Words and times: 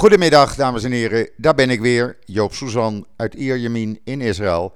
Goedemiddag, 0.00 0.54
dames 0.54 0.84
en 0.84 0.92
heren. 0.92 1.28
Daar 1.36 1.54
ben 1.54 1.70
ik 1.70 1.80
weer, 1.80 2.18
Joop 2.24 2.54
Suzan 2.54 3.06
uit 3.16 3.34
Ierjemien 3.34 4.00
in 4.04 4.20
Israël, 4.20 4.74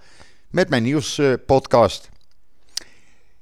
met 0.51 0.69
mijn 0.69 0.83
nieuwspodcast. 0.83 2.09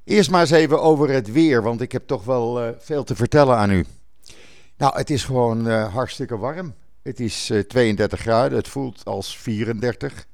Eerst 0.05 0.31
maar 0.31 0.41
eens 0.41 0.51
even 0.51 0.83
over 0.83 1.11
het 1.11 1.33
weer, 1.33 1.63
want 1.63 1.81
ik 1.81 1.93
heb 1.93 2.07
toch 2.07 2.25
wel 2.25 2.67
uh, 2.67 2.69
veel 2.79 3.05
te 3.05 3.17
vertellen 3.17 3.57
aan 3.57 3.71
u. 3.71 3.85
Nou, 4.77 4.97
het 4.97 5.11
is 5.11 5.25
gewoon 5.25 5.69
uh, 5.69 5.95
hartstikke 5.95 6.39
warm. 6.39 6.75
Het 7.03 7.21
is 7.21 7.50
uh, 7.50 7.61
32 7.61 8.21
graden, 8.21 8.59
het 8.59 8.69
voelt 8.69 9.05
als 9.05 9.39
34. 9.39 10.27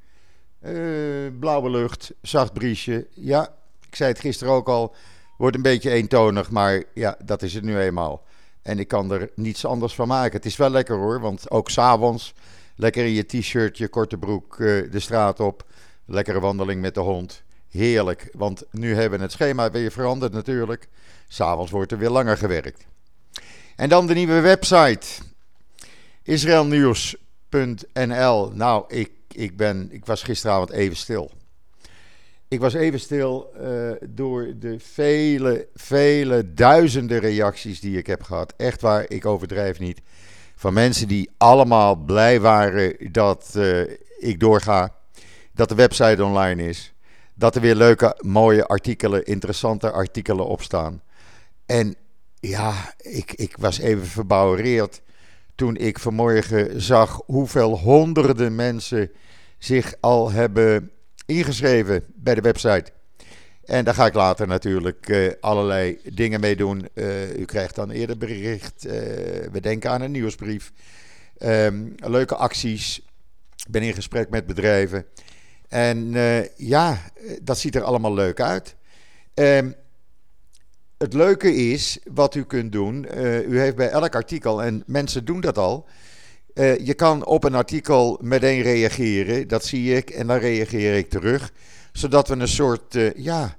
blauwe 1.41 1.71
lucht, 1.71 2.13
zacht 2.23 2.53
briesje. 2.53 3.07
Ja, 3.15 3.55
ik 3.89 3.97
zei 3.97 4.11
het 4.11 4.21
gisteren 4.21 4.53
ook 4.53 4.69
al, 4.69 4.95
wordt 5.37 5.57
een 5.57 5.63
beetje 5.63 5.91
eentonig, 5.91 6.51
maar 6.51 6.83
ja, 6.95 7.17
dat 7.25 7.43
is 7.43 7.55
het 7.55 7.65
nu 7.65 7.79
eenmaal. 7.79 8.27
En 8.69 8.79
ik 8.79 8.89
kan 8.89 9.13
er 9.13 9.31
niets 9.35 9.65
anders 9.65 9.95
van 9.95 10.09
maken. 10.09 10.37
Het 10.37 10.47
is 10.47 10.57
wel 10.57 10.71
lekker 10.71 10.97
hoor, 10.97 11.21
want 11.21 11.51
ook 11.51 11.71
s'avonds 11.71 12.35
lekker 12.77 13.05
in 13.05 13.13
je 13.13 13.27
t-shirt, 13.27 13.79
je 13.79 13.89
korte 13.89 14.19
broek 14.19 14.59
uh, 14.59 14.93
de 14.93 15.01
straat 15.01 15.41
op. 15.41 15.67
Lekkere 16.05 16.41
wandeling 16.41 16.81
met 16.81 16.95
de 16.95 17.01
hond. 17.01 17.43
Heerlijk, 17.71 18.29
want 18.33 18.65
nu 18.71 18.95
hebben 18.95 19.19
we 19.19 19.25
het 19.25 19.33
schema 19.33 19.71
weer 19.71 19.91
veranderd 19.91 20.33
natuurlijk. 20.33 20.89
S'avonds 21.29 21.71
wordt 21.71 21.93
er 21.93 21.99
weer 21.99 22.11
langer 22.11 22.37
gewerkt. 22.37 22.87
En 23.77 23.89
dan 23.89 24.07
de 24.07 24.15
nieuwe 24.15 24.41
website. 24.41 25.07
Israelnieuws.nl 26.23 28.51
Nou, 28.51 28.85
ik, 28.89 29.11
ik, 29.29 29.57
ben, 29.57 29.89
ik 29.93 30.07
was 30.07 30.23
gisteravond 30.23 30.71
even 30.71 30.97
stil. 30.97 31.31
Ik 32.49 32.61
was 32.61 32.75
even 32.75 33.01
stil 33.01 33.53
uh, 33.61 33.91
door 34.09 34.53
de 34.59 34.79
vele, 34.79 35.69
vele 35.75 36.55
duizenden 36.55 37.19
reacties 37.19 37.81
die 37.81 37.99
ik 37.99 38.07
heb 38.07 38.23
gehad. 38.23 38.55
Echt 38.57 38.81
waar, 38.81 39.05
ik 39.09 39.27
overdrijf 39.27 39.79
niet. 39.79 40.01
Van 40.55 40.73
mensen 40.73 41.09
die 41.09 41.31
allemaal 41.37 41.97
blij 41.97 42.41
waren 42.41 43.13
dat 43.13 43.53
uh, 43.57 43.81
ik 44.19 44.41
doorga. 44.41 44.95
Dat 45.53 45.69
de 45.69 45.75
website 45.75 46.25
online 46.25 46.69
is. 46.69 46.95
Dat 47.35 47.55
er 47.55 47.61
weer 47.61 47.75
leuke, 47.75 48.17
mooie 48.21 48.67
artikelen, 48.67 49.25
interessante 49.25 49.91
artikelen 49.91 50.47
op 50.47 50.63
staan. 50.63 51.03
En 51.67 51.95
ja, 52.41 52.95
ik, 52.97 53.33
ik 53.33 53.57
was 53.59 53.79
even 53.79 54.07
verbouwereerd 54.07 55.03
toen 55.55 55.77
ik 55.77 55.99
vanmorgen 55.99 56.81
zag 56.83 57.23
hoeveel 57.27 57.79
honderden 57.79 58.55
mensen 58.55 59.11
zich 59.59 59.95
al 60.01 60.31
hebben 60.31 60.91
ingeschreven 61.29 62.05
bij 62.15 62.35
de 62.35 62.41
website. 62.41 62.93
En 63.65 63.85
daar 63.85 63.95
ga 63.95 64.07
ik 64.07 64.15
later 64.15 64.47
natuurlijk 64.47 65.09
uh, 65.09 65.33
allerlei 65.41 65.99
dingen 66.13 66.41
mee 66.41 66.57
doen. 66.57 66.89
Uh, 66.95 67.37
u 67.37 67.45
krijgt 67.45 67.75
dan 67.75 67.91
eerder 67.91 68.19
bericht. 68.19 68.87
Uh, 68.87 68.93
we 69.53 69.61
denken 69.61 69.91
aan 69.91 70.01
een 70.01 70.11
nieuwsbrief. 70.11 70.73
Um, 71.39 71.95
leuke 71.97 72.35
acties. 72.35 72.99
Ik 73.57 73.71
ben 73.71 73.83
in 73.83 73.95
gesprek 73.95 74.31
met 74.31 74.47
bedrijven. 74.47 75.07
En 75.69 76.13
ja, 76.57 77.01
dat 77.43 77.59
ziet 77.59 77.75
er 77.75 77.83
allemaal 77.83 78.15
leuk 78.15 78.41
uit. 78.41 78.77
Um, 79.35 79.75
het 80.99 81.13
leuke 81.13 81.55
is 81.55 81.99
wat 82.13 82.35
u 82.35 82.45
kunt 82.45 82.73
doen. 82.73 83.07
u 83.49 83.61
heeft 83.61 83.77
bij 83.77 83.89
elk 83.89 84.15
artikel, 84.15 84.63
en 84.63 84.83
mensen 84.87 85.25
doen 85.25 85.41
dat 85.41 85.59
al. 85.59 85.89
Uh, 86.59 86.87
je 86.87 86.95
kan 86.95 87.25
op 87.25 87.45
een 87.45 87.55
artikel 87.55 88.19
meteen 88.23 88.63
reageren, 88.63 89.49
dat 89.49 89.65
zie 89.65 89.97
ik, 89.97 90.11
en 90.11 90.27
dan 90.27 90.39
reageer 90.39 90.97
ik 90.97 91.11
terug. 91.11 91.53
Zodat 91.93 92.29
we 92.29 92.35
een 92.35 92.49
soort 92.49 92.95
uh, 92.95 93.11
ja, 93.15 93.57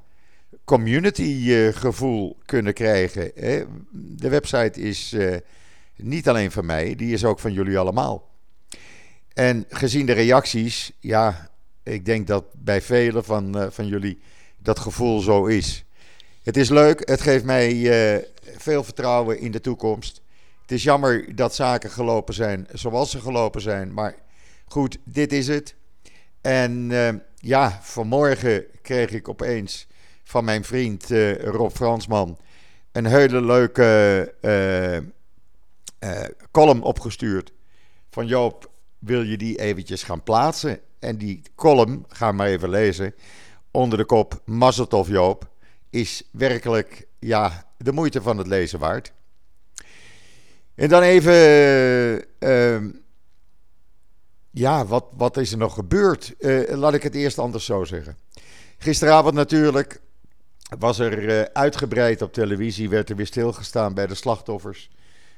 community 0.64 1.44
uh, 1.46 1.74
gevoel 1.74 2.38
kunnen 2.46 2.74
krijgen. 2.74 3.32
Hè? 3.36 3.64
De 3.92 4.30
website 4.30 4.82
is 4.82 5.16
niet 5.96 6.30
alleen 6.30 6.52
van 6.52 6.66
mij, 6.66 6.96
die 6.96 7.14
is 7.14 7.26
ook 7.26 7.40
van 7.40 7.54
jullie 7.54 7.78
allemaal. 7.78 8.30
En 9.34 9.66
gezien 9.70 10.06
de 10.06 10.14
reacties, 10.14 10.92
ja, 11.00 11.50
ik 11.84 12.06
denk 12.06 12.28
dat 12.28 12.46
bij 12.54 12.82
velen 12.82 13.24
van, 13.24 13.68
van 13.72 13.88
jullie 13.88 14.20
dat 14.58 14.80
gevoel 14.80 15.20
zo 15.20 15.46
is. 15.46 15.86
Het 16.44 16.58
is 16.58 16.70
leuk, 16.70 17.10
het 17.10 17.22
geeft 17.22 17.44
mij 17.44 18.26
veel 18.58 18.84
vertrouwen 18.84 19.40
in 19.40 19.52
de 19.52 19.62
toekomst. 19.62 20.19
Het 20.70 20.78
is 20.78 20.84
jammer 20.84 21.36
dat 21.36 21.56
zaken 21.56 21.90
gelopen 21.90 22.34
zijn 22.34 22.68
zoals 22.74 23.12
ze 23.12 23.20
gelopen 23.20 23.62
zijn. 23.62 23.94
Maar 23.94 24.16
goed, 24.66 24.98
dit 25.04 25.34
is 25.34 25.48
het. 25.48 25.76
En 26.42 26.90
uh, 26.90 27.10
ja, 27.36 27.80
vanmorgen 27.82 28.66
kreeg 28.82 29.12
ik 29.12 29.30
opeens 29.30 29.88
van 30.24 30.44
mijn 30.44 30.64
vriend 30.64 31.10
uh, 31.10 31.36
Rob 31.44 31.72
Fransman 31.72 32.38
een 32.92 33.06
hele 33.06 33.42
leuke 33.42 34.34
uh, 34.42 36.24
column 36.52 36.82
opgestuurd. 36.82 37.54
Van 38.10 38.28
Joop, 38.28 38.72
wil 39.00 39.22
je 39.22 39.38
die 39.38 39.60
eventjes 39.60 40.04
gaan 40.04 40.24
plaatsen? 40.24 40.80
En 41.00 41.18
die 41.18 41.42
column, 41.56 42.06
ga 42.08 42.32
maar 42.32 42.48
even 42.48 42.70
lezen, 42.70 43.14
onder 43.72 43.98
de 43.98 44.06
kop 44.06 44.42
Mazzeltof 44.46 45.08
Joop, 45.08 45.50
is 45.90 46.24
werkelijk 46.32 47.08
ja, 47.20 47.72
de 47.78 47.92
moeite 47.92 48.22
van 48.22 48.38
het 48.38 48.48
lezen 48.48 48.80
waard. 48.80 49.14
En 50.80 50.90
dan 50.90 51.02
even. 51.02 52.26
Uh, 52.40 52.94
ja, 54.52 54.86
wat, 54.86 55.06
wat 55.18 55.38
is 55.38 55.52
er 55.52 55.58
nog 55.58 55.74
gebeurd? 55.74 56.34
Uh, 56.40 56.78
laat 56.78 56.94
ik 56.94 57.04
het 57.04 57.16
eerst 57.16 57.40
anders 57.40 57.66
zo 57.66 57.84
zeggen. 57.84 58.18
Gisteravond 58.78 59.34
natuurlijk 59.34 60.02
was 60.80 61.00
er 61.00 61.40
uh, 61.40 61.42
uitgebreid 61.42 62.22
op 62.22 62.34
televisie, 62.34 62.90
werd 62.90 63.10
er 63.10 63.16
weer 63.16 63.26
stilgestaan 63.26 63.94
bij 63.94 64.08
de 64.08 64.16
slachtoffers 64.16 64.90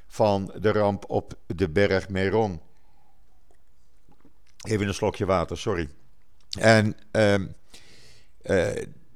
van 0.06 0.52
de 0.60 0.72
ramp 0.72 1.04
op 1.08 1.34
de 1.46 1.68
berg 1.68 2.08
Meron. 2.08 2.60
Even 4.68 4.88
een 4.88 4.94
slokje 4.94 5.26
water, 5.26 5.58
sorry. 5.58 5.88
En 6.58 6.96
ehm, 7.10 7.46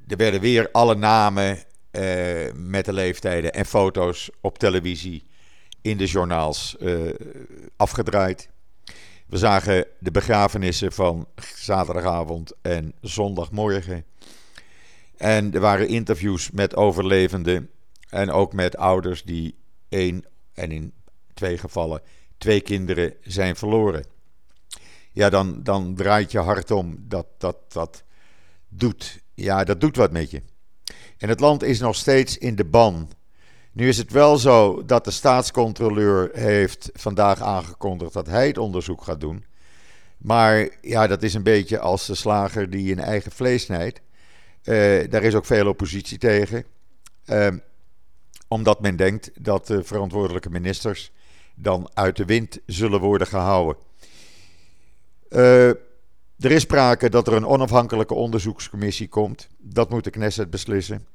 er 0.07 0.17
werden 0.17 0.41
weer 0.41 0.69
alle 0.73 0.95
namen 0.95 1.59
met 2.55 2.85
de 2.85 2.93
leeftijden 2.93 3.53
en 3.53 3.67
foto's 3.67 4.31
op 4.41 4.59
televisie 4.59 5.27
in 5.87 5.97
de 5.97 6.07
journaals 6.07 6.77
uh, 6.81 7.15
afgedraaid. 7.77 8.49
We 9.27 9.37
zagen 9.37 9.87
de 9.99 10.11
begrafenissen 10.11 10.93
van 10.93 11.29
zaterdagavond 11.55 12.53
en 12.63 12.93
zondagmorgen. 13.01 14.05
En 15.17 15.55
er 15.55 15.61
waren 15.61 15.89
interviews 15.89 16.51
met 16.51 16.77
overlevenden 16.77 17.71
en 18.09 18.31
ook 18.31 18.53
met 18.53 18.77
ouders 18.77 19.23
die 19.23 19.55
één 19.89 20.25
en 20.55 20.71
in 20.71 20.93
twee 21.35 21.59
gevallen 21.59 22.03
twee 22.39 22.61
kinderen 22.61 23.15
zijn 23.23 23.57
verloren. 23.57 24.05
Ja, 25.13 25.31
dan, 25.31 25.63
dan 25.63 25.95
draait 25.95 26.33
je 26.33 26.39
hart 26.39 26.71
om. 26.71 26.97
Dat, 26.99 27.27
dat, 27.39 27.57
dat 27.69 28.05
doet, 28.69 29.21
ja, 29.35 29.65
dat 29.65 29.81
doet 29.81 29.97
wat 29.97 30.13
met 30.13 30.31
je. 30.31 30.43
En 31.19 31.29
het 31.29 31.41
land 31.41 31.63
is 31.63 31.81
nog 31.81 31.97
steeds 31.97 32.39
in 32.39 32.57
de 32.57 32.65
ban 32.65 33.11
nu 33.77 33.89
is 33.89 33.99
het 33.99 34.13
wel 34.13 34.37
zo 34.39 34.85
dat 34.85 35.05
de 35.05 35.11
staatscontroleur 35.11 36.31
heeft 36.33 36.91
vandaag 36.95 37.41
aangekondigd 37.41 38.13
dat 38.13 38.27
hij 38.27 38.47
het 38.47 38.59
onderzoek 38.59 39.03
gaat 39.03 39.21
doen. 39.21 39.45
Maar 40.17 40.69
ja, 40.81 41.07
dat 41.07 41.23
is 41.23 41.35
een 41.35 41.43
beetje 41.43 41.79
als 41.79 42.07
de 42.07 42.15
slager 42.15 42.71
die 42.71 42.91
in 42.91 42.99
eigen 42.99 43.33
vlees 43.33 43.63
snijdt. 43.63 44.01
Uh, 44.65 45.11
daar 45.11 45.23
is 45.23 45.35
ook 45.35 45.45
veel 45.45 45.69
oppositie 45.69 46.19
tegen. 46.19 46.65
Uh, 47.27 47.49
omdat 48.49 48.81
men 48.81 48.97
denkt 48.97 49.31
dat 49.41 49.67
de 49.67 49.85
verantwoordelijke 49.85 50.51
ministers 50.51 51.13
dan 51.55 51.91
uit 51.95 52.17
de 52.17 52.25
wind 52.25 52.59
zullen 52.67 53.01
worden 53.01 53.27
gehouden. 53.27 53.77
Uh, 55.31 55.69
er 56.39 56.51
is 56.51 56.63
sprake 56.63 57.09
dat 57.09 57.27
er 57.27 57.33
een 57.33 57.47
onafhankelijke 57.47 58.15
onderzoekscommissie 58.15 59.09
komt. 59.09 59.49
Dat 59.59 59.91
moet 59.91 60.05
de 60.05 60.11
Knesset 60.11 60.51
beslissen. 60.51 61.07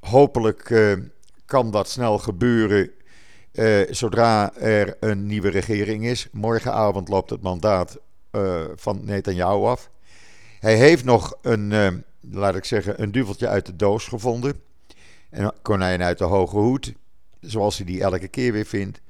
Hopelijk 0.00 0.70
kan 1.52 1.70
dat 1.70 1.88
snel 1.88 2.18
gebeuren 2.18 2.90
uh, 3.52 3.80
zodra 3.90 4.54
er 4.54 4.96
een 5.00 5.26
nieuwe 5.26 5.48
regering 5.48 6.04
is. 6.04 6.28
Morgenavond 6.30 7.08
loopt 7.08 7.30
het 7.30 7.42
mandaat 7.42 7.98
uh, 8.32 8.60
van 8.74 9.04
Netanyahu 9.04 9.64
af. 9.64 9.90
Hij 10.60 10.76
heeft 10.76 11.04
nog 11.04 11.38
een, 11.42 11.70
uh, 11.70 11.88
laat 12.20 12.54
ik 12.54 12.64
zeggen, 12.64 13.02
een 13.02 13.12
duveltje 13.12 13.48
uit 13.48 13.66
de 13.66 13.76
doos 13.76 14.06
gevonden. 14.06 14.60
Een 15.30 15.52
konijn 15.62 16.02
uit 16.02 16.18
de 16.18 16.24
hoge 16.24 16.56
hoed, 16.56 16.92
zoals 17.40 17.76
hij 17.76 17.86
die 17.86 18.02
elke 18.02 18.28
keer 18.28 18.52
weer 18.52 18.66
vindt. 18.66 19.00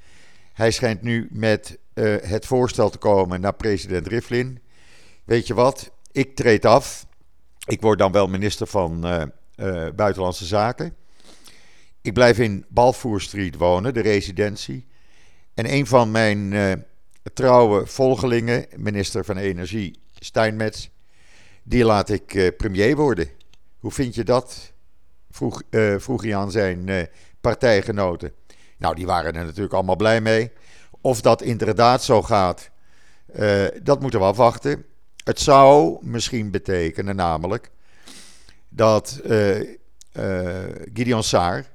Hij 0.53 0.71
schijnt 0.71 1.03
nu 1.03 1.29
met 1.31 1.79
het 2.23 2.47
voorstel 2.47 2.91
te 2.91 2.99
komen 2.99 3.41
naar 3.41 3.55
president 3.55 4.06
Rivlin. 4.06 4.59
Weet 5.25 5.47
je 5.47 5.55
wat? 5.55 5.91
Ik 6.12 6.37
treed 6.37 6.65
af. 6.65 7.06
Ik 7.67 7.81
word 7.81 7.99
dan 7.99 8.12
wel 8.12 8.27
minister 8.27 8.67
van 8.67 9.00
Buitenlandse 9.94 10.44
Zaken. 10.44 10.97
Ik 12.03 12.13
blijf 12.13 12.39
in 12.39 12.65
Balfour 12.69 13.21
Street 13.21 13.57
wonen, 13.57 13.95
de 13.95 14.01
residentie. 14.01 14.87
En 15.55 15.73
een 15.73 15.87
van 15.87 16.11
mijn 16.11 16.53
uh, 16.53 16.73
trouwe 17.35 17.87
volgelingen, 17.87 18.67
minister 18.77 19.25
van 19.25 19.37
Energie 19.37 20.01
Steinmetz, 20.19 20.89
die 21.63 21.85
laat 21.85 22.09
ik 22.09 22.35
uh, 22.35 22.49
premier 22.57 22.97
worden. 22.97 23.29
Hoe 23.79 23.91
vind 23.91 24.15
je 24.15 24.25
dat? 24.25 24.73
Vroeg, 25.31 25.63
uh, 25.71 25.95
vroeg 25.99 26.23
hij 26.23 26.37
aan 26.37 26.51
zijn 26.51 27.09
partijgenoten. 27.41 28.33
Nou, 28.79 28.95
die 28.95 29.07
waren 29.07 29.35
er 29.35 29.45
natuurlijk 29.45 29.75
allemaal 29.75 29.97
blij 29.97 30.21
mee. 30.21 30.51
Of 31.01 31.21
dat 31.21 31.43
inderdaad 31.43 32.05
zo 32.05 32.23
gaat, 32.23 32.71
dat 33.83 34.01
moeten 34.01 34.21
we 34.21 34.27
afwachten. 34.27 34.85
Het 35.25 35.41
zou 35.41 35.99
misschien 36.01 36.51
betekenen, 36.51 37.17
namelijk, 37.17 37.71
dat 38.69 39.21
Gideon 40.93 41.23
Saar 41.23 41.72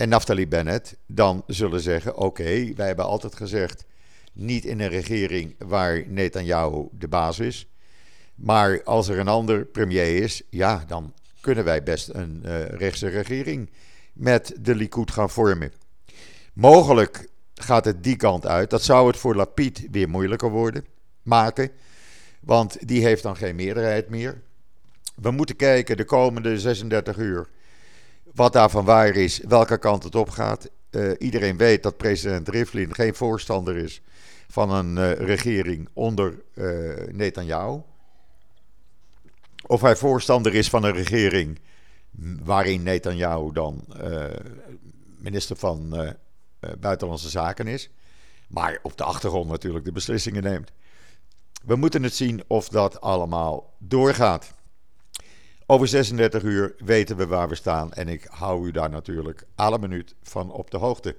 en 0.00 0.08
Naftali 0.08 0.48
Bennett 0.48 0.96
dan 1.06 1.42
zullen 1.46 1.80
zeggen: 1.80 2.16
Oké, 2.16 2.72
wij 2.74 2.86
hebben 2.86 3.04
altijd 3.04 3.34
gezegd. 3.34 3.84
Niet 4.32 4.64
in 4.64 4.80
een 4.80 4.88
regering 4.88 5.54
waar 5.58 6.04
Netanyahu 6.06 6.88
de 6.92 7.08
baas 7.08 7.38
is. 7.38 7.68
Maar 8.34 8.82
als 8.84 9.08
er 9.08 9.18
een 9.18 9.28
ander 9.28 9.64
premier 9.64 10.16
is, 10.22 10.42
ja, 10.50 10.84
dan 10.86 11.14
kunnen 11.40 11.64
wij 11.64 11.82
best 11.82 12.08
een 12.08 12.42
uh, 12.44 12.64
rechtse 12.64 13.08
regering 13.08 13.70
met 14.12 14.54
de 14.60 14.74
Likud 14.74 15.10
gaan 15.10 15.30
vormen. 15.30 15.72
Mogelijk 16.52 17.28
gaat 17.54 17.84
het 17.84 18.02
die 18.02 18.16
kant 18.16 18.46
uit. 18.46 18.70
Dat 18.70 18.82
zou 18.82 19.06
het 19.06 19.16
voor 19.16 19.34
Lapid 19.34 19.86
weer 19.90 20.08
moeilijker 20.08 20.50
worden, 20.50 20.84
maken. 21.22 21.70
Want 22.40 22.88
die 22.88 23.04
heeft 23.04 23.22
dan 23.22 23.36
geen 23.36 23.56
meerderheid 23.56 24.08
meer. 24.08 24.42
We 25.14 25.30
moeten 25.30 25.56
kijken 25.56 25.96
de 25.96 26.04
komende 26.04 26.58
36 26.58 27.16
uur 27.16 27.48
wat 28.34 28.52
daarvan 28.52 28.84
waar 28.84 29.16
is, 29.16 29.40
welke 29.48 29.78
kant 29.78 30.02
het 30.02 30.14
op 30.14 30.30
gaat. 30.30 30.70
Uh, 30.90 31.12
iedereen 31.18 31.56
weet 31.56 31.82
dat 31.82 31.96
president 31.96 32.48
Rivlin 32.48 32.94
geen 32.94 33.14
voorstander 33.14 33.76
is 33.76 34.02
van 34.48 34.70
een 34.70 34.96
uh, 34.96 35.12
regering 35.12 35.88
onder 35.92 36.42
uh, 36.54 37.12
Netanyahu. 37.12 37.80
Of 39.66 39.80
hij 39.80 39.96
voorstander 39.96 40.54
is 40.54 40.68
van 40.68 40.84
een 40.84 40.92
regering 40.92 41.60
waarin 42.42 42.82
Netanyahu 42.82 43.52
dan 43.52 43.84
minister 45.18 45.56
van 45.56 45.94
Buitenlandse 46.80 47.28
Zaken 47.28 47.66
is. 47.66 47.90
Maar 48.48 48.78
op 48.82 48.96
de 48.96 49.04
achtergrond 49.04 49.50
natuurlijk 49.50 49.84
de 49.84 49.92
beslissingen 49.92 50.42
neemt. 50.42 50.72
We 51.64 51.76
moeten 51.76 52.02
het 52.02 52.14
zien 52.14 52.42
of 52.46 52.68
dat 52.68 53.00
allemaal 53.00 53.74
doorgaat. 53.78 54.54
Over 55.70 55.88
36 55.88 56.42
uur 56.42 56.74
weten 56.78 57.16
we 57.16 57.26
waar 57.26 57.48
we 57.48 57.54
staan 57.54 57.92
en 57.92 58.08
ik 58.08 58.26
hou 58.30 58.66
u 58.66 58.70
daar 58.70 58.90
natuurlijk 58.90 59.46
alle 59.54 59.78
minuut 59.78 60.14
van 60.22 60.52
op 60.52 60.70
de 60.70 60.76
hoogte. 60.76 61.16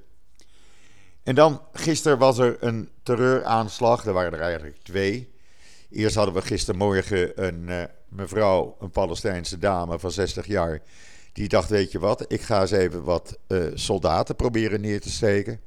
En 1.24 1.36
dan, 1.36 1.62
gisteren 1.74 2.18
was 2.18 2.38
er 2.38 2.58
een 2.60 2.90
terreuraanslag, 3.04 4.06
er 4.06 4.14
waren 4.14 4.34
er 4.34 4.40
eigenlijk 4.40 4.78
twee. 4.84 5.30
Eerst 5.90 6.16
hadden 6.16 6.34
we 6.34 6.42
gistermorgen 6.42 7.46
een 7.46 7.68
uh, 7.68 7.84
mevrouw, 8.10 8.76
een 8.80 8.92
Palestijnse 8.92 9.58
dame 9.58 10.00
van 10.00 10.12
60 10.12 10.46
jaar, 10.46 10.82
die 11.34 11.48
dacht, 11.48 11.70
weet 11.70 11.92
je 11.92 12.00
wat, 12.00 12.26
ik 12.28 12.42
ga 12.42 12.62
eens 12.62 12.72
even 12.72 13.04
wat 13.04 13.38
uh, 13.48 13.66
soldaten 13.74 14.36
proberen 14.36 14.82
neer 14.82 15.02
te 15.02 15.12
steken. 15.12 15.60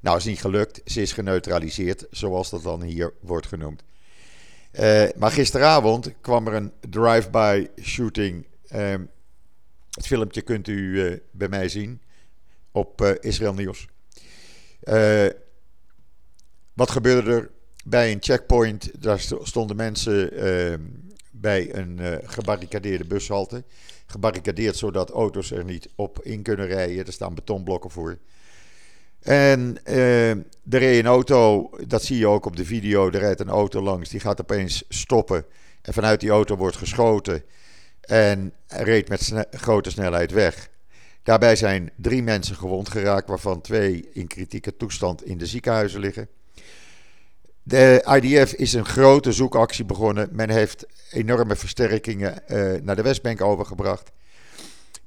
Nou, 0.00 0.16
is 0.16 0.24
niet 0.24 0.40
gelukt, 0.40 0.80
ze 0.84 1.02
is 1.02 1.12
geneutraliseerd, 1.12 2.06
zoals 2.10 2.50
dat 2.50 2.62
dan 2.62 2.82
hier 2.82 3.12
wordt 3.20 3.46
genoemd. 3.46 3.82
Uh, 4.80 5.04
maar 5.16 5.30
gisteravond 5.30 6.12
kwam 6.20 6.46
er 6.46 6.54
een 6.54 6.72
drive-by 6.90 7.66
shooting. 7.82 8.46
Uh, 8.74 8.94
het 9.90 10.06
filmpje 10.06 10.42
kunt 10.42 10.68
u 10.68 11.04
uh, 11.04 11.18
bij 11.30 11.48
mij 11.48 11.68
zien 11.68 12.00
op 12.72 13.00
uh, 13.00 13.10
Israël 13.20 13.54
Nieuws. 13.54 13.88
wat 16.72 16.90
gebeurde 16.90 17.30
er 17.30 17.50
bij 17.84 18.12
een 18.12 18.22
checkpoint? 18.22 19.02
Daar 19.02 19.20
stonden 19.42 19.76
mensen 19.76 20.32
ehm, 20.32 20.80
bij 21.30 21.74
een 21.74 22.20
gebarricadeerde 22.24 23.04
bushalte. 23.04 23.64
Gebarricadeerd 24.06 24.76
zodat 24.76 25.10
auto's 25.10 25.50
er 25.50 25.64
niet 25.64 25.88
op 25.94 26.22
in 26.22 26.42
kunnen 26.42 26.66
rijden. 26.66 27.06
Er 27.06 27.12
staan 27.12 27.34
betonblokken 27.34 27.90
voor. 27.90 28.18
En 29.26 29.78
uh, 29.84 30.30
er 30.30 30.44
reed 30.68 30.98
een 30.98 31.06
auto, 31.06 31.70
dat 31.86 32.04
zie 32.04 32.18
je 32.18 32.26
ook 32.26 32.46
op 32.46 32.56
de 32.56 32.64
video, 32.64 33.06
er 33.06 33.18
rijdt 33.18 33.40
een 33.40 33.48
auto 33.48 33.82
langs, 33.82 34.08
die 34.08 34.20
gaat 34.20 34.40
opeens 34.40 34.84
stoppen. 34.88 35.44
En 35.82 35.92
vanuit 35.92 36.20
die 36.20 36.30
auto 36.30 36.56
wordt 36.56 36.76
geschoten 36.76 37.42
en 38.00 38.52
reed 38.66 39.08
met 39.08 39.46
grote 39.50 39.90
snelheid 39.90 40.30
weg. 40.30 40.68
Daarbij 41.22 41.56
zijn 41.56 41.90
drie 41.96 42.22
mensen 42.22 42.56
gewond 42.56 42.88
geraakt, 42.88 43.28
waarvan 43.28 43.60
twee 43.60 44.08
in 44.12 44.26
kritieke 44.26 44.76
toestand 44.76 45.24
in 45.24 45.38
de 45.38 45.46
ziekenhuizen 45.46 46.00
liggen. 46.00 46.28
De 47.62 48.18
IDF 48.20 48.52
is 48.52 48.72
een 48.72 48.86
grote 48.86 49.32
zoekactie 49.32 49.84
begonnen. 49.84 50.28
Men 50.32 50.50
heeft 50.50 50.86
enorme 51.10 51.56
versterkingen 51.56 52.42
uh, 52.48 52.80
naar 52.82 52.96
de 52.96 53.02
Westbank 53.02 53.40
overgebracht. 53.40 54.10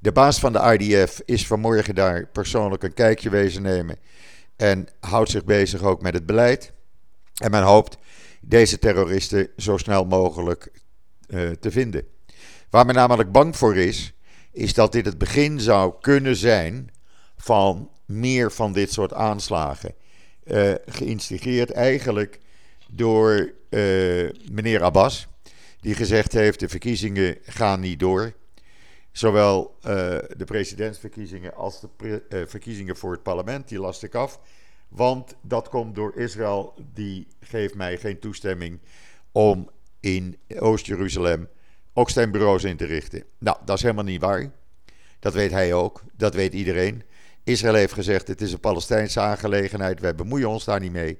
De 0.01 0.12
baas 0.12 0.40
van 0.40 0.54
de 0.54 0.78
IDF 0.78 1.22
is 1.25 1.48
vanmorgen 1.48 1.96
daar 1.96 2.28
persoonlijk 2.28 2.84
een 2.84 2.94
kijkje 2.94 3.30
wezen 3.30 3.62
nemen. 3.62 3.98
En 4.56 4.88
houdt 5.00 5.30
zich 5.30 5.44
bezig 5.44 5.81
ook 5.81 6.01
met 6.01 6.13
het 6.13 6.25
beleid. 6.25 6.72
En 7.34 7.51
men 7.51 7.63
hoopt 7.63 7.98
deze 8.42 8.80
terroristen 8.80 9.50
zo 9.57 9.78
snel 9.78 10.06
mogelijk 10.06 10.72
uh, 11.28 11.50
te 11.50 11.72
vinden. 11.72 12.07
Waar 12.69 12.86
men 12.86 12.96
namelijk 12.96 13.31
bang 13.31 13.57
voor 13.57 13.75
is, 13.75 14.13
is 14.51 14.74
dat 14.74 14.92
dit 14.92 15.06
het 15.06 15.18
begin 15.18 15.60
zou 15.60 15.94
kunnen 16.01 16.36
zijn 16.36 16.92
van 17.38 17.90
meer 18.06 18.51
van 18.51 18.74
dit 18.74 18.92
soort 18.92 19.13
aanslagen. 19.13 19.94
Uh, 20.44 20.74
geïnstigeerd 20.86 21.72
eigenlijk 21.72 22.40
door 22.92 23.54
uh, 23.69 24.30
meneer 24.51 24.84
Abbas, 24.84 25.28
die 25.80 25.96
gezegd 25.96 26.31
heeft: 26.31 26.60
de 26.60 26.69
verkiezingen 26.69 27.38
gaan 27.44 27.80
niet 27.80 28.00
door. 28.00 28.34
Zowel 29.12 29.76
uh, 29.78 29.92
de 30.38 30.46
presidentsverkiezingen 30.46 31.56
als 31.56 31.82
de 31.82 31.90
uh, 32.30 32.42
verkiezingen 32.48 32.98
voor 32.98 33.12
het 33.12 33.24
parlement, 33.24 33.68
die 33.68 33.80
last 33.80 34.04
ik 34.04 34.16
af. 34.16 34.40
Want 34.88 35.36
dat 35.42 35.70
komt 35.70 35.96
door 35.96 36.18
Israël, 36.18 36.74
die 36.94 37.28
geeft 37.40 37.76
mij 37.76 37.98
geen 37.98 38.20
toestemming 38.20 38.80
om 39.32 39.70
in 40.00 40.38
Oost-Jeruzalem 40.60 41.50
ook 41.94 42.10
stembureaus 42.10 42.64
in 42.64 42.78
te 42.78 42.86
richten. 42.86 43.24
Nou, 43.38 43.58
dat 43.66 43.76
is 43.76 43.82
helemaal 43.82 44.04
niet 44.04 44.22
waar. 44.22 44.52
Dat 45.20 45.34
weet 45.34 45.52
hij 45.52 45.74
ook, 45.74 46.04
dat 46.18 46.34
weet 46.34 46.54
iedereen. 46.54 47.04
Israël 47.44 47.74
heeft 47.74 47.94
gezegd: 47.94 48.28
het 48.28 48.42
is 48.42 48.54
een 48.54 48.60
Palestijnse 48.60 49.20
aangelegenheid, 49.20 50.00
wij 50.00 50.16
bemoeien 50.16 50.50
ons 50.50 50.66
daar 50.66 50.80
niet 50.80 50.92
mee. 50.92 51.20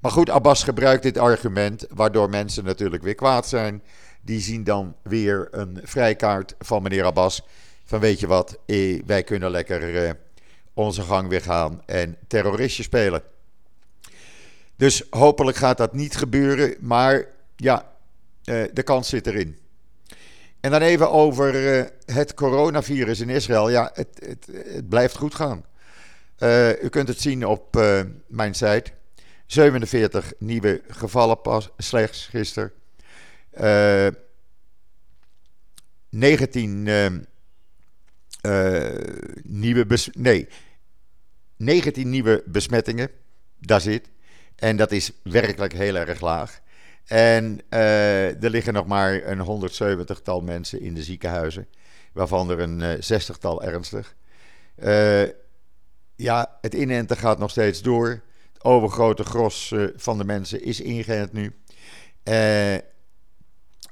Maar 0.00 0.10
goed, 0.10 0.30
Abbas 0.30 0.64
gebruikt 0.64 1.02
dit 1.02 1.18
argument, 1.18 1.86
waardoor 1.90 2.30
mensen 2.30 2.64
natuurlijk 2.64 3.02
weer 3.02 3.14
kwaad 3.14 3.48
zijn 3.48 3.82
die 4.22 4.40
zien 4.40 4.64
dan 4.64 4.96
weer 5.02 5.48
een 5.50 5.80
vrijkaart 5.82 6.54
van 6.58 6.82
meneer 6.82 7.04
Abbas. 7.04 7.42
Van 7.84 8.00
weet 8.00 8.20
je 8.20 8.26
wat, 8.26 8.58
eh, 8.66 9.02
wij 9.06 9.22
kunnen 9.22 9.50
lekker 9.50 10.04
eh, 10.04 10.10
onze 10.74 11.02
gang 11.02 11.28
weer 11.28 11.42
gaan 11.42 11.82
en 11.86 12.16
terroristje 12.26 12.82
spelen. 12.82 13.22
Dus 14.76 15.06
hopelijk 15.10 15.56
gaat 15.56 15.76
dat 15.76 15.92
niet 15.94 16.16
gebeuren, 16.16 16.76
maar 16.80 17.26
ja, 17.56 17.92
eh, 18.44 18.62
de 18.72 18.82
kans 18.82 19.08
zit 19.08 19.26
erin. 19.26 19.58
En 20.60 20.70
dan 20.70 20.80
even 20.80 21.10
over 21.10 21.54
het 22.04 22.34
coronavirus 22.34 23.20
in 23.20 23.28
Israël. 23.28 23.70
Ja, 23.70 23.90
het, 23.94 24.08
het, 24.26 24.48
het 24.66 24.88
blijft 24.88 25.16
goed 25.16 25.34
gaan. 25.34 25.64
U 26.82 26.88
kunt 26.88 27.08
het 27.08 27.20
zien 27.20 27.46
op 27.46 27.76
mijn 28.26 28.54
site. 28.54 28.84
47 29.46 30.32
nieuwe 30.38 30.82
gevallen 30.88 31.40
pas 31.40 31.70
slechts 31.76 32.26
gisteren. 32.26 32.72
19 36.12 36.86
uh, 36.86 37.06
uh, 38.42 38.90
nieuwe 39.42 39.86
nee, 40.12 40.48
19 41.56 42.10
nieuwe 42.10 42.42
besmettingen, 42.46 43.10
daar 43.58 43.80
zit. 43.80 44.10
En 44.56 44.76
dat 44.76 44.92
is 44.92 45.12
werkelijk 45.22 45.72
heel 45.72 45.94
erg 45.94 46.20
laag. 46.20 46.60
En 47.04 47.60
er 47.68 48.50
liggen 48.50 48.72
nog 48.72 48.86
maar 48.86 49.26
een 49.26 49.70
170-tal 49.70 50.40
mensen 50.40 50.80
in 50.80 50.94
de 50.94 51.02
ziekenhuizen, 51.02 51.68
waarvan 52.12 52.50
er 52.50 52.60
een 52.60 52.80
uh, 52.80 53.20
60-tal 53.20 53.62
ernstig. 53.62 54.14
Ja, 56.16 56.58
het 56.60 56.74
inenten 56.74 57.16
gaat 57.16 57.38
nog 57.38 57.50
steeds 57.50 57.82
door. 57.82 58.08
Het 58.52 58.64
overgrote 58.64 59.24
gros 59.24 59.74
van 59.96 60.18
de 60.18 60.24
mensen 60.24 60.62
is 60.62 60.80
ingeënt 60.80 61.32
nu. 61.32 61.54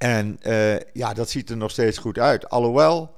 En 0.02 0.38
uh, 0.42 0.78
ja, 0.92 1.14
dat 1.14 1.30
ziet 1.30 1.50
er 1.50 1.56
nog 1.56 1.70
steeds 1.70 1.98
goed 1.98 2.18
uit. 2.18 2.48
Alhoewel, 2.48 3.16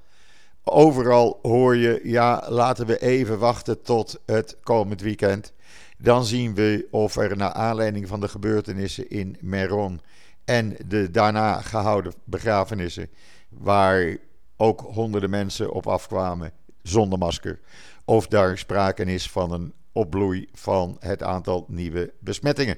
overal 0.64 1.38
hoor 1.42 1.76
je, 1.76 2.00
ja, 2.04 2.44
laten 2.48 2.86
we 2.86 3.00
even 3.00 3.38
wachten 3.38 3.82
tot 3.82 4.20
het 4.26 4.56
komend 4.62 5.00
weekend. 5.00 5.52
Dan 5.98 6.24
zien 6.24 6.54
we 6.54 6.86
of 6.90 7.16
er 7.16 7.36
naar 7.36 7.52
aanleiding 7.52 8.08
van 8.08 8.20
de 8.20 8.28
gebeurtenissen 8.28 9.10
in 9.10 9.36
Meron 9.40 10.00
en 10.44 10.76
de 10.86 11.10
daarna 11.10 11.60
gehouden 11.60 12.12
begrafenissen, 12.24 13.08
waar 13.48 14.16
ook 14.56 14.80
honderden 14.80 15.30
mensen 15.30 15.72
op 15.72 15.86
afkwamen 15.86 16.52
zonder 16.82 17.18
masker, 17.18 17.60
of 18.04 18.26
daar 18.26 18.58
sprake 18.58 19.04
is 19.04 19.30
van 19.30 19.52
een 19.52 19.72
opbloei 19.92 20.48
van 20.52 20.96
het 21.00 21.22
aantal 21.22 21.64
nieuwe 21.68 22.12
besmettingen. 22.20 22.76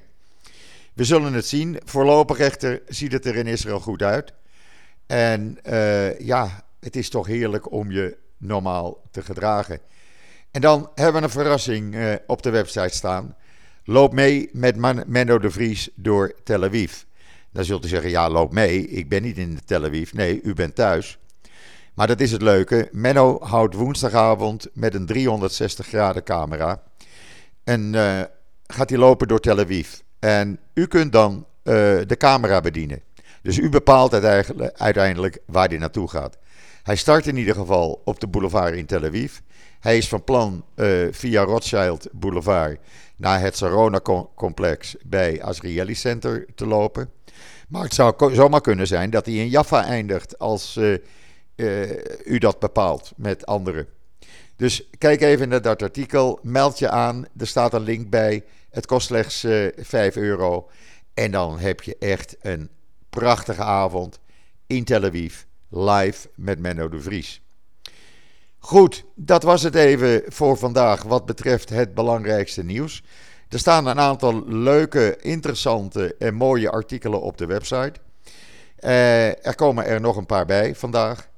We 0.94 1.04
zullen 1.04 1.32
het 1.32 1.46
zien. 1.46 1.80
Voorlopig 1.84 2.38
echter 2.38 2.82
ziet 2.88 3.12
het 3.12 3.26
er 3.26 3.36
in 3.36 3.46
Israël 3.46 3.80
goed 3.80 4.02
uit. 4.02 4.32
En 5.06 5.58
uh, 5.68 6.18
ja, 6.18 6.64
het 6.80 6.96
is 6.96 7.08
toch 7.08 7.26
heerlijk 7.26 7.72
om 7.72 7.90
je 7.90 8.16
normaal 8.38 9.02
te 9.10 9.22
gedragen. 9.22 9.78
En 10.50 10.60
dan 10.60 10.90
hebben 10.94 11.20
we 11.20 11.26
een 11.26 11.32
verrassing 11.32 11.94
uh, 11.94 12.14
op 12.26 12.42
de 12.42 12.50
website 12.50 12.96
staan. 12.96 13.36
Loop 13.84 14.12
mee 14.12 14.48
met 14.52 15.06
Menno 15.06 15.38
de 15.38 15.50
Vries 15.50 15.88
door 15.94 16.34
Tel 16.44 16.64
Aviv. 16.64 17.02
Dan 17.52 17.64
zult 17.64 17.84
u 17.84 17.88
zeggen, 17.88 18.10
ja, 18.10 18.30
loop 18.30 18.52
mee. 18.52 18.88
Ik 18.88 19.08
ben 19.08 19.22
niet 19.22 19.38
in 19.38 19.58
Tel 19.64 19.84
Aviv. 19.84 20.12
Nee, 20.12 20.40
u 20.42 20.54
bent 20.54 20.74
thuis. 20.74 21.18
Maar 21.94 22.06
dat 22.06 22.20
is 22.20 22.32
het 22.32 22.42
leuke. 22.42 22.88
Menno 22.92 23.40
houdt 23.40 23.74
woensdagavond 23.74 24.68
met 24.72 24.94
een 24.94 25.06
360 25.06 25.86
graden 25.86 26.22
camera. 26.22 26.82
En 27.64 27.92
uh, 27.92 28.20
gaat 28.66 28.90
hij 28.90 28.98
lopen 28.98 29.28
door 29.28 29.40
Tel 29.40 29.58
Aviv. 29.58 30.02
En 30.24 30.58
u 30.74 30.86
kunt 30.86 31.12
dan 31.12 31.34
uh, 31.34 31.44
de 32.06 32.16
camera 32.18 32.60
bedienen. 32.60 33.00
Dus 33.42 33.58
u 33.58 33.68
bepaalt 33.68 34.14
uiteindelijk 34.74 35.38
waar 35.46 35.68
hij 35.68 35.78
naartoe 35.78 36.10
gaat. 36.10 36.38
Hij 36.82 36.96
start 36.96 37.26
in 37.26 37.36
ieder 37.36 37.54
geval 37.54 38.02
op 38.04 38.20
de 38.20 38.26
boulevard 38.26 38.74
in 38.74 38.86
Tel 38.86 39.04
Aviv. 39.04 39.38
Hij 39.80 39.96
is 39.96 40.08
van 40.08 40.24
plan 40.24 40.64
uh, 40.74 41.08
via 41.10 41.42
Rothschild 41.42 42.08
Boulevard 42.12 42.78
naar 43.16 43.40
het 43.40 43.56
Sarona-complex 43.56 44.96
bij 45.06 45.42
Azrieli 45.42 45.94
Center 45.94 46.46
te 46.54 46.66
lopen. 46.66 47.10
Maar 47.68 47.82
het 47.82 47.94
zou 47.94 48.34
zomaar 48.34 48.60
kunnen 48.60 48.86
zijn 48.86 49.10
dat 49.10 49.26
hij 49.26 49.34
in 49.34 49.48
Jaffa 49.48 49.84
eindigt 49.84 50.38
als 50.38 50.76
uh, 50.76 51.90
u 52.24 52.38
dat 52.38 52.58
bepaalt 52.58 53.12
met 53.16 53.46
anderen. 53.46 53.86
Dus 54.56 54.88
kijk 54.98 55.20
even 55.20 55.48
naar 55.48 55.62
dat 55.62 55.82
artikel, 55.82 56.38
meld 56.42 56.78
je 56.78 56.88
aan, 56.88 57.26
er 57.36 57.46
staat 57.46 57.72
een 57.72 57.82
link 57.82 58.10
bij. 58.10 58.44
Het 58.70 58.86
kost 58.86 59.06
slechts 59.06 59.44
uh, 59.44 59.68
5 59.76 60.16
euro. 60.16 60.70
En 61.14 61.30
dan 61.30 61.58
heb 61.58 61.82
je 61.82 61.96
echt 61.98 62.36
een 62.40 62.70
prachtige 63.10 63.62
avond 63.62 64.18
in 64.66 64.84
Tel 64.84 65.04
Aviv, 65.04 65.42
live 65.68 66.28
met 66.34 66.58
Menno 66.58 66.88
de 66.88 67.00
Vries. 67.00 67.42
Goed, 68.58 69.04
dat 69.14 69.42
was 69.42 69.62
het 69.62 69.74
even 69.74 70.22
voor 70.26 70.56
vandaag 70.56 71.02
wat 71.02 71.26
betreft 71.26 71.68
het 71.68 71.94
belangrijkste 71.94 72.64
nieuws. 72.64 73.02
Er 73.48 73.58
staan 73.58 73.86
een 73.86 74.00
aantal 74.00 74.48
leuke, 74.48 75.16
interessante 75.20 76.14
en 76.18 76.34
mooie 76.34 76.70
artikelen 76.70 77.20
op 77.20 77.38
de 77.38 77.46
website. 77.46 77.92
Uh, 78.80 79.46
er 79.46 79.54
komen 79.54 79.84
er 79.84 80.00
nog 80.00 80.16
een 80.16 80.26
paar 80.26 80.46
bij 80.46 80.74
vandaag. 80.74 81.28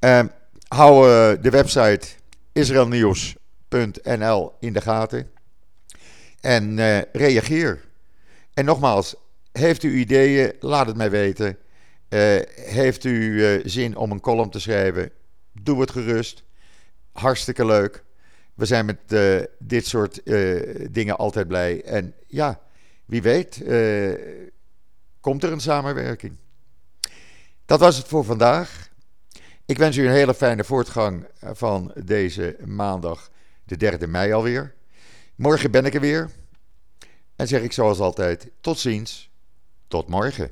Uh, 0.00 0.20
hou 0.68 1.08
uh, 1.08 1.42
de 1.42 1.50
website 1.50 2.08
israelnieuws.nl 2.56 4.52
in 4.60 4.72
de 4.72 4.80
gaten. 4.80 5.30
En 6.40 6.76
reageer. 7.12 7.84
En 8.54 8.64
nogmaals, 8.64 9.14
heeft 9.52 9.82
u 9.82 9.98
ideeën? 9.98 10.52
Laat 10.60 10.86
het 10.86 10.96
mij 10.96 11.10
weten. 11.10 11.58
heeft 12.54 13.04
u 13.04 13.60
zin 13.64 13.96
om 13.96 14.10
een 14.10 14.20
column 14.20 14.50
te 14.50 14.60
schrijven? 14.60 15.10
Doe 15.52 15.80
het 15.80 15.90
gerust. 15.90 16.44
Hartstikke 17.12 17.66
leuk. 17.66 18.04
We 18.54 18.64
zijn 18.64 18.86
met 18.86 18.98
dit 19.58 19.86
soort 19.86 20.20
dingen 20.90 21.16
altijd 21.16 21.48
blij. 21.48 21.82
En 21.82 22.14
ja, 22.26 22.60
wie 23.04 23.22
weet, 23.22 23.64
komt 25.20 25.42
er 25.42 25.52
een 25.52 25.60
samenwerking. 25.60 26.36
Dat 27.64 27.80
was 27.80 27.96
het 27.96 28.06
voor 28.06 28.24
vandaag. 28.24 28.90
Ik 29.66 29.78
wens 29.78 29.96
u 29.96 30.06
een 30.06 30.12
hele 30.12 30.34
fijne 30.34 30.64
voortgang 30.64 31.26
van 31.40 31.92
deze 32.04 32.56
maandag, 32.64 33.30
de 33.64 33.98
3e 33.98 34.08
mei 34.08 34.32
alweer. 34.32 34.74
Morgen 35.34 35.70
ben 35.70 35.84
ik 35.84 35.94
er 35.94 36.00
weer. 36.00 36.30
En 37.36 37.48
zeg 37.48 37.62
ik 37.62 37.72
zoals 37.72 37.98
altijd: 37.98 38.50
tot 38.60 38.78
ziens, 38.78 39.30
tot 39.88 40.08
morgen. 40.08 40.50